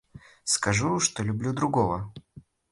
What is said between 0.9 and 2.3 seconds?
что люблю другого?